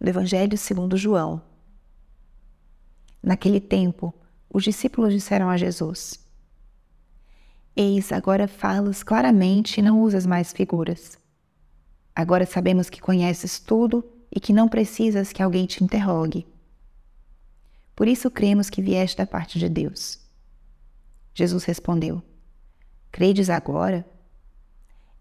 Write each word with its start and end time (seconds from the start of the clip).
do 0.00 0.08
Evangelho 0.08 0.56
segundo 0.56 0.96
João. 0.96 1.42
Naquele 3.22 3.60
tempo, 3.60 4.14
os 4.48 4.64
discípulos 4.64 5.12
disseram 5.12 5.50
a 5.50 5.56
Jesus: 5.56 6.18
Eis, 7.74 8.12
agora 8.12 8.48
falas 8.48 9.02
claramente 9.02 9.78
e 9.78 9.82
não 9.82 10.02
usas 10.02 10.24
mais 10.24 10.52
figuras. 10.52 11.18
Agora 12.14 12.46
sabemos 12.46 12.90
que 12.90 13.00
conheces 13.00 13.58
tudo 13.58 14.04
e 14.34 14.40
que 14.40 14.52
não 14.52 14.68
precisas 14.68 15.32
que 15.32 15.42
alguém 15.42 15.66
te 15.66 15.82
interrogue. 15.82 16.46
Por 17.94 18.08
isso 18.08 18.30
cremos 18.30 18.70
que 18.70 18.82
vieste 18.82 19.16
da 19.16 19.26
parte 19.26 19.58
de 19.58 19.68
Deus. 19.68 20.20
Jesus 21.34 21.64
respondeu: 21.64 22.22
Credes 23.10 23.50
agora? 23.50 24.04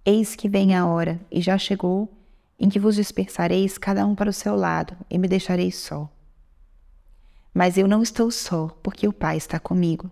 Eis 0.06 0.36
que 0.36 0.48
vem 0.48 0.74
a 0.74 0.86
hora, 0.86 1.20
e 1.30 1.42
já 1.42 1.58
chegou, 1.58 2.17
em 2.60 2.70
que 2.70 2.80
vos 2.80 2.96
dispersareis 2.96 3.78
cada 3.78 4.06
um 4.06 4.16
para 4.16 4.30
o 4.30 4.34
seu 4.34 4.56
lado, 4.56 4.96
e 5.10 5.18
me 5.18 5.28
deixareis 5.28 5.76
só. 5.76 6.10
Mas 7.54 7.78
eu 7.78 7.88
não 7.88 8.02
estou 8.02 8.32
só, 8.32 8.68
porque 8.82 9.08
o 9.08 9.14
Pai 9.14 9.38
está 9.38 9.60
comigo. 9.60 10.12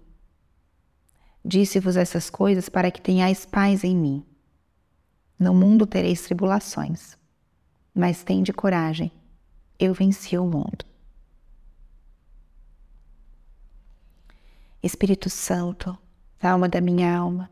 Disse-vos 1.43 1.95
essas 1.95 2.29
coisas 2.29 2.69
para 2.69 2.91
que 2.91 3.01
tenhais 3.01 3.45
paz 3.45 3.83
em 3.83 3.95
mim. 3.95 4.25
No 5.37 5.53
mundo 5.53 5.85
tereis 5.85 6.21
tribulações, 6.21 7.17
mas 7.93 8.23
tende 8.23 8.53
coragem, 8.53 9.11
eu 9.77 9.93
venci 9.93 10.37
o 10.37 10.45
mundo. 10.45 10.85
Espírito 14.81 15.31
Santo, 15.31 15.97
alma 16.41 16.69
da 16.69 16.79
minha 16.79 17.17
alma, 17.17 17.49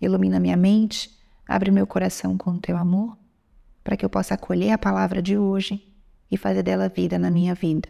ilumina 0.00 0.40
minha 0.40 0.56
mente, 0.56 1.14
abre 1.46 1.70
meu 1.70 1.86
coração 1.86 2.38
com 2.38 2.58
teu 2.58 2.78
amor, 2.78 3.17
para 3.88 3.96
que 3.96 4.04
eu 4.04 4.10
possa 4.10 4.34
acolher 4.34 4.72
a 4.72 4.76
palavra 4.76 5.22
de 5.22 5.38
hoje 5.38 5.82
e 6.30 6.36
fazer 6.36 6.62
dela 6.62 6.90
vida 6.90 7.18
na 7.18 7.30
minha 7.30 7.54
vida. 7.54 7.88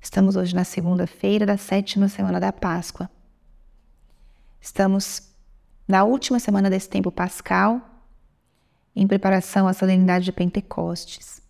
Estamos 0.00 0.34
hoje 0.34 0.52
na 0.52 0.64
segunda-feira 0.64 1.46
da 1.46 1.56
sétima 1.56 2.08
semana 2.08 2.40
da 2.40 2.52
Páscoa. 2.52 3.08
Estamos 4.60 5.32
na 5.86 6.02
última 6.02 6.40
semana 6.40 6.68
desse 6.68 6.88
tempo 6.88 7.12
pascal, 7.12 7.80
em 8.96 9.06
preparação 9.06 9.68
à 9.68 9.72
solenidade 9.72 10.24
de 10.24 10.32
Pentecostes. 10.32 11.40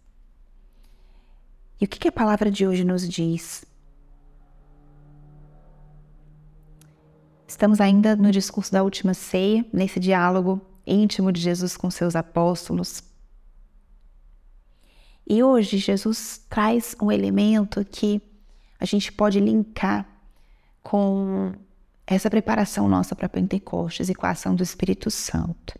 E 1.81 1.87
o 1.87 1.89
que, 1.89 1.98
que 1.98 2.09
a 2.09 2.12
palavra 2.12 2.50
de 2.50 2.67
hoje 2.67 2.84
nos 2.84 3.09
diz? 3.09 3.64
Estamos 7.48 7.81
ainda 7.81 8.14
no 8.14 8.31
discurso 8.31 8.70
da 8.70 8.83
última 8.83 9.14
ceia, 9.14 9.64
nesse 9.72 9.98
diálogo 9.98 10.75
íntimo 10.87 11.33
de 11.33 11.41
Jesus 11.41 11.77
com 11.77 11.91
seus 11.91 12.15
apóstolos. 12.15 13.03
E 15.28 15.43
hoje 15.43 15.78
Jesus 15.78 16.39
traz 16.48 16.95
um 17.01 17.11
elemento 17.11 17.84
que 17.84 18.23
a 18.78 18.84
gente 18.84 19.11
pode 19.12 19.41
linkar 19.41 20.06
com 20.83 21.53
essa 22.06 22.31
preparação 22.31 22.89
nossa 22.89 23.17
para 23.17 23.28
Pentecostes 23.28 24.09
e 24.09 24.15
com 24.15 24.27
a 24.27 24.31
ação 24.31 24.55
do 24.55 24.62
Espírito 24.62 25.11
Santo. 25.11 25.77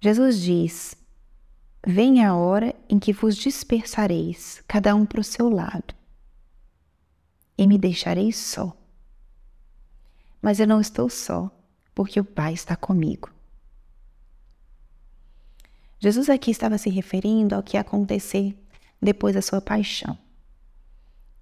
Jesus 0.00 0.40
diz: 0.40 0.96
Vem 1.84 2.24
a 2.24 2.36
hora 2.36 2.74
em 2.88 3.00
que 3.00 3.12
vos 3.12 3.36
dispersareis, 3.36 4.62
cada 4.68 4.94
um 4.94 5.04
para 5.04 5.20
o 5.20 5.24
seu 5.24 5.48
lado, 5.48 5.92
e 7.56 7.66
me 7.66 7.76
deixareis 7.76 8.36
só. 8.36 8.76
Mas 10.40 10.60
eu 10.60 10.68
não 10.68 10.80
estou 10.80 11.10
só, 11.10 11.50
porque 11.98 12.20
o 12.20 12.24
Pai 12.24 12.52
está 12.52 12.76
comigo. 12.76 13.28
Jesus 15.98 16.30
aqui 16.30 16.52
estava 16.52 16.78
se 16.78 16.88
referindo 16.88 17.56
ao 17.56 17.62
que 17.64 17.76
ia 17.76 17.80
acontecer 17.80 18.56
depois 19.02 19.34
da 19.34 19.42
sua 19.42 19.60
paixão. 19.60 20.16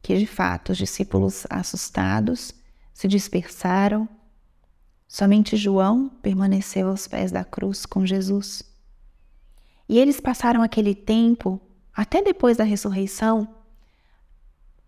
Que 0.01 0.17
de 0.17 0.27
fato 0.27 0.73
os 0.73 0.79
discípulos 0.79 1.47
assustados 1.51 2.55
se 2.95 3.07
dispersaram, 3.07 4.09
somente 5.07 5.59
João 5.59 6.09
permaneceu 6.23 6.89
aos 6.89 7.07
pés 7.07 7.31
da 7.31 7.45
cruz 7.45 7.85
com 7.85 8.07
Jesus. 8.07 8.63
E 9.87 9.99
eles 9.99 10.23
passaram 10.23 10.63
aquele 10.63 10.95
tempo, 10.95 11.61
até 11.93 12.23
depois 12.23 12.57
da 12.57 12.65
ressurreição, 12.65 13.47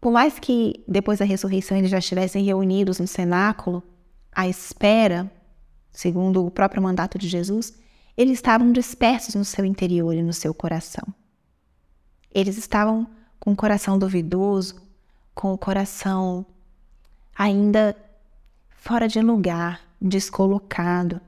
por 0.00 0.12
mais 0.12 0.38
que 0.38 0.82
depois 0.88 1.18
da 1.18 1.26
ressurreição 1.26 1.76
eles 1.76 1.90
já 1.90 1.98
estivessem 1.98 2.42
reunidos 2.42 2.98
no 2.98 3.06
cenáculo, 3.06 3.82
à 4.32 4.48
espera, 4.48 5.30
segundo 5.90 6.44
o 6.44 6.50
próprio 6.50 6.82
mandato 6.82 7.18
de 7.18 7.28
Jesus, 7.28 7.72
eles 8.16 8.34
estavam 8.34 8.72
dispersos 8.72 9.34
no 9.34 9.44
seu 9.44 9.64
interior 9.64 10.14
e 10.14 10.22
no 10.22 10.32
seu 10.32 10.52
coração. 10.52 11.06
Eles 12.32 12.58
estavam 12.58 13.06
com 13.38 13.52
o 13.52 13.56
coração 13.56 13.98
duvidoso, 13.98 14.82
com 15.34 15.52
o 15.52 15.58
coração 15.58 16.44
ainda 17.34 17.96
fora 18.68 19.06
de 19.06 19.20
lugar, 19.20 19.80
descolocado, 20.00 21.20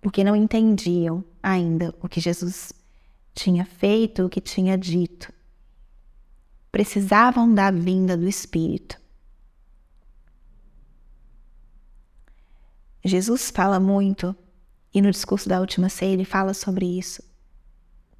porque 0.00 0.24
não 0.24 0.34
entendiam 0.34 1.22
ainda 1.42 1.94
o 2.00 2.08
que 2.08 2.20
Jesus 2.20 2.72
tinha 3.34 3.64
feito, 3.64 4.24
o 4.24 4.28
que 4.28 4.40
tinha 4.40 4.78
dito. 4.78 5.32
Precisavam 6.72 7.52
da 7.52 7.70
vinda 7.70 8.16
do 8.16 8.26
Espírito. 8.26 8.98
Jesus 13.08 13.50
fala 13.50 13.80
muito, 13.80 14.36
e 14.92 15.00
no 15.00 15.10
discurso 15.10 15.48
da 15.48 15.60
última 15.60 15.88
ceia 15.88 16.12
ele 16.12 16.24
fala 16.24 16.52
sobre 16.52 16.86
isso, 16.86 17.22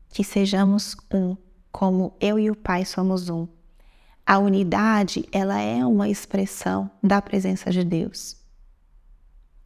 que 0.09 0.25
sejamos 0.25 0.97
um, 1.12 1.37
como 1.71 2.16
eu 2.21 2.38
e 2.38 2.50
o 2.50 2.56
Pai 2.56 2.84
somos 2.84 3.28
um. 3.28 3.47
A 4.27 4.38
unidade, 4.38 5.28
ela 5.31 5.60
é 5.60 5.84
uma 5.84 6.09
expressão 6.09 6.91
da 7.03 7.21
presença 7.21 7.71
de 7.71 7.84
Deus. 7.84 8.37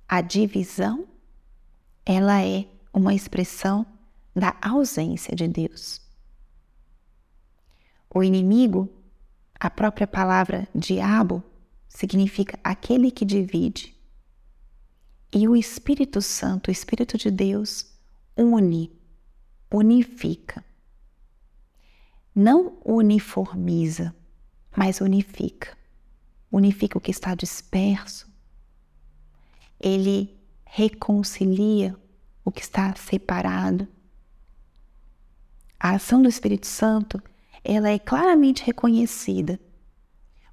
A 0.08 0.20
divisão, 0.20 1.06
ela 2.04 2.42
é 2.42 2.66
uma 2.92 3.14
expressão 3.14 3.86
da 4.34 4.56
ausência 4.60 5.34
de 5.34 5.46
Deus. 5.48 6.00
O 8.14 8.22
inimigo, 8.22 8.88
a 9.58 9.70
própria 9.70 10.06
palavra 10.06 10.68
diabo, 10.74 11.42
significa 11.88 12.58
aquele 12.62 13.10
que 13.10 13.24
divide. 13.24 13.96
E 15.34 15.48
o 15.48 15.56
Espírito 15.56 16.20
Santo, 16.20 16.68
o 16.68 16.70
Espírito 16.70 17.16
de 17.16 17.30
Deus, 17.30 17.86
une, 18.36 18.92
unifica. 19.72 20.62
Não 22.34 22.78
uniformiza, 22.84 24.14
mas 24.76 25.00
unifica. 25.00 25.74
Unifica 26.50 26.98
o 26.98 27.00
que 27.00 27.10
está 27.10 27.34
disperso. 27.34 28.30
Ele 29.80 30.38
reconcilia 30.66 31.96
o 32.44 32.52
que 32.52 32.60
está 32.60 32.94
separado. 32.94 33.88
A 35.80 35.92
ação 35.92 36.20
do 36.20 36.28
Espírito 36.28 36.66
Santo, 36.66 37.22
ela 37.64 37.88
é 37.88 37.98
claramente 37.98 38.62
reconhecida, 38.62 39.58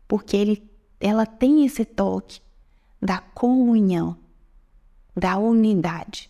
porque 0.07 0.37
ele, 0.37 0.71
ela 1.01 1.25
tem 1.25 1.65
esse 1.65 1.83
toque 1.83 2.39
da 3.01 3.19
comunhão 3.19 4.28
da 5.19 5.37
unidade. 5.37 6.29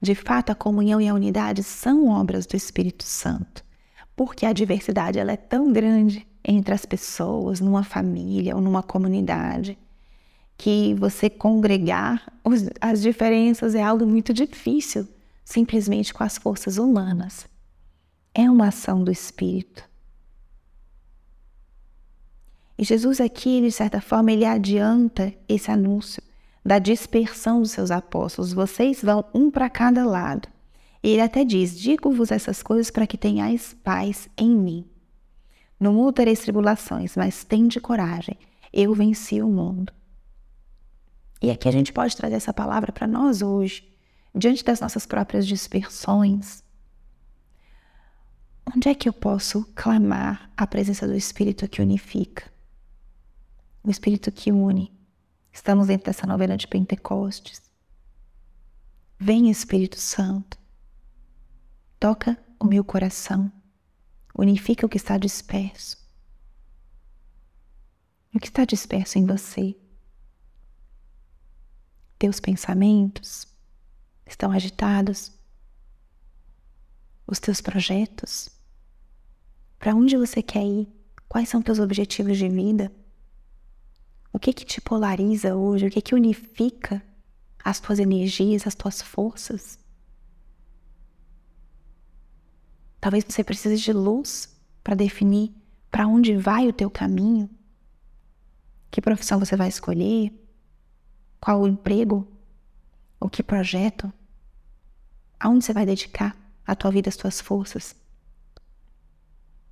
De 0.00 0.14
fato, 0.14 0.50
a 0.50 0.54
comunhão 0.54 1.00
e 1.00 1.08
a 1.08 1.14
unidade 1.14 1.62
são 1.64 2.08
obras 2.08 2.46
do 2.46 2.56
Espírito 2.56 3.02
Santo, 3.02 3.64
porque 4.14 4.46
a 4.46 4.52
diversidade 4.52 5.18
ela 5.18 5.32
é 5.32 5.36
tão 5.36 5.72
grande 5.72 6.26
entre 6.44 6.72
as 6.72 6.86
pessoas, 6.86 7.60
numa 7.60 7.82
família 7.82 8.54
ou 8.54 8.62
numa 8.62 8.82
comunidade, 8.82 9.76
que 10.56 10.94
você 10.94 11.28
congregar 11.28 12.32
as 12.80 13.02
diferenças 13.02 13.74
é 13.74 13.82
algo 13.82 14.06
muito 14.06 14.32
difícil, 14.32 15.06
simplesmente 15.44 16.14
com 16.14 16.22
as 16.22 16.38
forças 16.38 16.78
humanas. 16.78 17.46
É 18.32 18.48
uma 18.48 18.68
ação 18.68 19.02
do 19.02 19.10
Espírito. 19.10 19.88
E 22.78 22.84
Jesus 22.84 23.20
aqui, 23.20 23.60
de 23.60 23.72
certa 23.72 24.00
forma, 24.00 24.30
ele 24.30 24.44
adianta 24.44 25.34
esse 25.48 25.70
anúncio 25.70 26.22
da 26.64 26.78
dispersão 26.78 27.60
dos 27.60 27.70
seus 27.70 27.90
apóstolos. 27.90 28.52
Vocês 28.52 29.02
vão 29.02 29.24
um 29.34 29.50
para 29.50 29.70
cada 29.70 30.04
lado. 30.04 30.48
Ele 31.02 31.20
até 31.20 31.44
diz: 31.44 31.78
Digo-vos 31.78 32.30
essas 32.30 32.62
coisas 32.62 32.90
para 32.90 33.06
que 33.06 33.16
tenhais 33.16 33.74
paz 33.84 34.28
em 34.36 34.50
mim. 34.50 34.84
No 35.78 35.92
mundo 35.92 36.12
tereis 36.12 36.40
tribulações, 36.40 37.16
mas 37.16 37.44
tende 37.44 37.80
coragem. 37.80 38.36
Eu 38.72 38.94
venci 38.94 39.40
o 39.40 39.48
mundo. 39.48 39.92
E 41.40 41.50
aqui 41.50 41.68
a 41.68 41.72
gente 41.72 41.92
pode 41.92 42.16
trazer 42.16 42.34
essa 42.34 42.52
palavra 42.52 42.92
para 42.92 43.06
nós 43.06 43.42
hoje, 43.42 43.88
diante 44.34 44.64
das 44.64 44.80
nossas 44.80 45.06
próprias 45.06 45.46
dispersões. 45.46 46.64
Onde 48.74 48.88
é 48.88 48.94
que 48.94 49.08
eu 49.08 49.12
posso 49.12 49.64
clamar 49.74 50.50
a 50.56 50.66
presença 50.66 51.06
do 51.06 51.14
Espírito 51.14 51.68
que 51.68 51.80
unifica? 51.80 52.44
O 53.82 53.90
Espírito 53.90 54.32
que 54.32 54.50
une 54.52 54.97
Estamos 55.58 55.88
dentro 55.88 56.06
dessa 56.06 56.24
novena 56.24 56.56
de 56.56 56.68
Pentecostes. 56.68 57.60
Vem 59.18 59.50
Espírito 59.50 59.98
Santo, 59.98 60.56
toca 61.98 62.38
o 62.60 62.64
meu 62.64 62.84
coração, 62.84 63.50
unifica 64.32 64.86
o 64.86 64.88
que 64.88 64.96
está 64.96 65.18
disperso. 65.18 65.98
O 68.32 68.38
que 68.38 68.46
está 68.46 68.64
disperso 68.64 69.18
em 69.18 69.26
você? 69.26 69.76
Teus 72.20 72.38
pensamentos 72.38 73.44
estão 74.24 74.52
agitados? 74.52 75.32
Os 77.26 77.40
teus 77.40 77.60
projetos? 77.60 78.48
Para 79.76 79.92
onde 79.92 80.16
você 80.16 80.40
quer 80.40 80.64
ir? 80.64 80.88
Quais 81.28 81.48
são 81.48 81.60
teus 81.60 81.80
objetivos 81.80 82.38
de 82.38 82.48
vida? 82.48 82.92
O 84.32 84.38
que 84.38 84.52
que 84.52 84.64
te 84.64 84.80
polariza 84.80 85.56
hoje? 85.56 85.86
O 85.86 85.90
que 85.90 86.00
que 86.00 86.14
unifica 86.14 87.02
as 87.64 87.80
tuas 87.80 87.98
energias, 87.98 88.66
as 88.66 88.74
tuas 88.74 89.02
forças? 89.02 89.78
Talvez 93.00 93.24
você 93.24 93.44
precise 93.44 93.76
de 93.76 93.92
luz 93.92 94.54
para 94.82 94.94
definir 94.94 95.52
para 95.90 96.06
onde 96.06 96.36
vai 96.36 96.68
o 96.68 96.72
teu 96.72 96.90
caminho, 96.90 97.48
que 98.90 99.00
profissão 99.00 99.38
você 99.38 99.56
vai 99.56 99.68
escolher, 99.68 100.32
qual 101.40 101.62
o 101.62 101.68
emprego, 101.68 102.26
o 103.20 103.28
que 103.28 103.42
projeto, 103.42 104.12
aonde 105.40 105.64
você 105.64 105.72
vai 105.72 105.86
dedicar 105.86 106.36
a 106.66 106.74
tua 106.74 106.90
vida, 106.90 107.08
as 107.08 107.16
tuas 107.16 107.40
forças. 107.40 107.96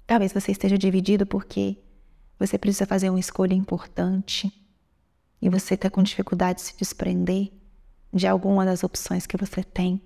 Talvez 0.07 0.33
você 0.33 0.53
esteja 0.53 0.79
dividido 0.79 1.27
porque 1.27 1.79
você 2.39 2.59
precisa 2.59 2.87
fazer 2.87 3.09
uma 3.09 3.21
escolha 3.21 3.55
importante 3.55 4.53
e 5.41 5.49
você 5.49 5.75
está 5.75 5.89
com 5.89 6.03
dificuldade 6.03 6.61
de 6.61 6.67
se 6.67 6.77
desprender 6.77 7.53
de 8.13 8.27
alguma 8.27 8.65
das 8.65 8.85
opções 8.85 9.27
que 9.27 9.37
você 9.37 9.63
tem. 9.63 10.01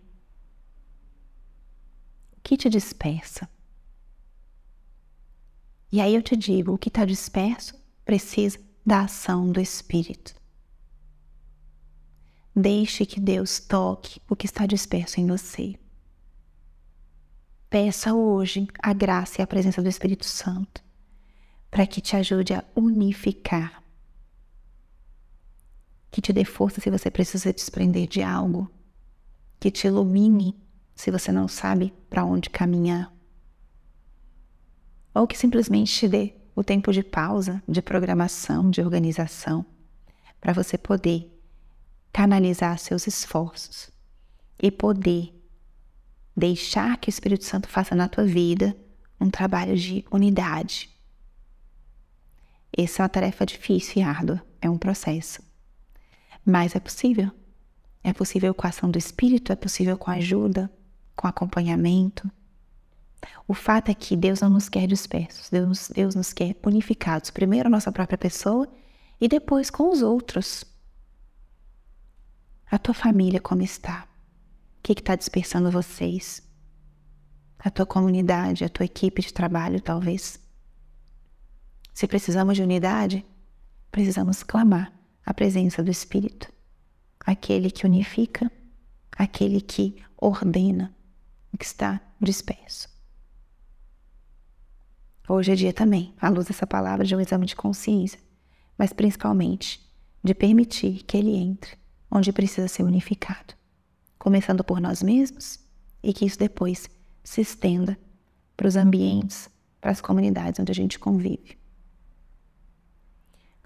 O 2.37 2.41
que 2.43 2.57
te 2.57 2.69
dispersa? 2.69 3.49
E 5.93 6.01
aí 6.01 6.15
eu 6.15 6.23
te 6.23 6.37
digo: 6.37 6.73
o 6.73 6.79
que 6.79 6.89
está 6.89 7.05
disperso 7.05 7.75
precisa 8.05 8.59
da 8.87 9.03
ação 9.03 9.51
do 9.51 9.61
Espírito. 9.61 10.35
Deixe 12.55 13.07
que 13.07 13.21
Deus 13.21 13.61
toque 13.61 14.21
o 14.29 14.35
que 14.35 14.47
está 14.47 14.67
disperso 14.67 15.21
em 15.21 15.27
você. 15.27 15.79
Peça 17.69 18.13
hoje 18.15 18.67
a 18.83 18.93
graça 18.93 19.41
e 19.41 19.43
a 19.43 19.47
presença 19.47 19.81
do 19.81 19.89
Espírito 19.89 20.27
Santo 20.27 20.83
para 21.71 21.87
que 21.87 22.01
te 22.01 22.17
ajude 22.17 22.53
a 22.53 22.65
unificar, 22.75 23.83
que 26.11 26.21
te 26.21 26.33
dê 26.33 26.45
força 26.45 26.81
se 26.81 26.91
você 26.91 27.11
precisa 27.11 27.53
desprender 27.53 28.09
de 28.09 28.23
algo, 28.23 28.71
que 29.61 29.71
te 29.71 29.87
ilumine 29.87 30.59
se 30.95 31.11
você 31.11 31.31
não 31.31 31.47
sabe 31.47 31.95
para 32.09 32.25
onde 32.25 32.51
caminhar, 32.51 33.15
ou 35.15 35.27
que 35.27 35.39
simplesmente 35.39 35.93
te 35.93 36.09
dê 36.09 36.35
o 36.55 36.65
tempo 36.65 36.93
de 36.93 37.03
pausa, 37.03 37.63
de 37.69 37.81
programação, 37.81 38.71
de 38.71 38.81
organização, 38.81 39.65
para 40.41 40.53
você 40.53 40.77
poder 40.77 41.31
canalizar 42.13 42.79
seus 42.79 43.07
esforços 43.07 43.91
e 44.59 44.71
poder 44.71 45.33
deixar 46.37 46.99
que 46.99 47.09
o 47.09 47.11
Espírito 47.11 47.45
Santo 47.45 47.69
faça 47.69 47.95
na 47.95 48.09
tua 48.09 48.25
vida 48.25 48.77
um 49.21 49.31
trabalho 49.31 49.77
de 49.77 50.05
unidade, 50.11 50.91
essa 52.77 53.03
é 53.03 53.03
uma 53.03 53.09
tarefa 53.09 53.45
difícil 53.45 54.01
e 54.01 54.05
árdua, 54.05 54.43
é 54.61 54.69
um 54.69 54.79
processo. 54.79 55.43
Mas 56.45 56.75
é 56.75 56.81
possível. 56.81 57.31
É 58.03 58.13
possível 58.13 58.55
com 58.55 58.67
a 58.67 58.71
ação 58.71 58.91
do 58.91 58.99
Espírito, 58.99 59.53
é 59.53 59.57
possível 59.57 59.99
com 59.99 60.11
ajuda, 60.11 60.71
com 61.15 61.27
acompanhamento. 61.27 62.31
O 63.47 63.53
fato 63.53 63.91
é 63.91 63.95
que 63.95 64.17
Deus 64.17 64.41
não 64.41 64.51
nos 64.51 64.69
quer 64.69 64.87
dispersos, 64.87 65.51
Deus, 65.51 65.91
Deus 65.95 66.15
nos 66.15 66.33
quer 66.33 66.57
unificados. 66.65 67.31
Primeiro 67.31 67.69
a 67.69 67.71
nossa 67.71 67.93
própria 67.93 68.17
pessoa 68.17 68.67
e 69.21 69.29
depois 69.29 69.69
com 69.69 69.91
os 69.91 70.01
outros. 70.01 70.65
A 72.71 72.79
tua 72.79 72.95
família 72.95 73.41
como 73.41 73.63
está? 73.63 74.05
O 74.79 74.83
que 74.83 74.93
está 74.93 75.15
dispersando 75.15 75.71
vocês? 75.71 76.43
A 77.59 77.69
tua 77.69 77.85
comunidade, 77.85 78.65
a 78.65 78.69
tua 78.69 78.87
equipe 78.87 79.21
de 79.21 79.35
trabalho, 79.35 79.81
talvez. 79.81 80.41
Se 81.93 82.07
precisamos 82.07 82.57
de 82.57 82.63
unidade, 82.63 83.25
precisamos 83.91 84.43
clamar 84.43 84.93
a 85.25 85.35
presença 85.35 85.83
do 85.83 85.91
Espírito, 85.91 86.51
aquele 87.25 87.71
que 87.71 87.87
unifica, 87.87 88.51
aquele 89.13 89.61
que 89.61 90.03
ordena 90.17 90.95
o 91.53 91.59
que 91.59 91.65
está 91.65 92.01
disperso. 92.21 92.89
Hoje 95.29 95.53
é 95.53 95.55
dia 95.55 95.73
também, 95.73 96.13
à 96.21 96.29
luz 96.29 96.47
dessa 96.47 96.67
palavra, 96.67 97.05
de 97.05 97.15
um 97.15 97.21
exame 97.21 97.47
de 97.47 97.55
consciência, 97.55 98.19
mas 98.77 98.93
principalmente 98.93 99.89
de 100.25 100.35
permitir 100.35 101.05
que 101.05 101.17
ele 101.17 101.37
entre 101.37 101.79
onde 102.11 102.33
precisa 102.33 102.67
ser 102.67 102.83
unificado, 102.83 103.55
começando 104.19 104.65
por 104.65 104.81
nós 104.81 105.03
mesmos 105.03 105.61
e 106.03 106.13
que 106.13 106.25
isso 106.25 106.39
depois 106.39 106.89
se 107.23 107.41
estenda 107.41 107.97
para 108.57 108.67
os 108.67 108.75
ambientes, 108.75 109.49
para 109.81 109.93
as 109.93 110.01
comunidades 110.01 110.59
onde 110.59 110.73
a 110.73 110.75
gente 110.75 110.99
convive. 110.99 111.60